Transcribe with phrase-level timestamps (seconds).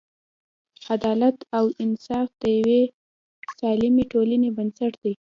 [0.93, 2.81] عدالت او انصاف د یوې
[3.57, 5.13] سالمې ټولنې بنسټ دی.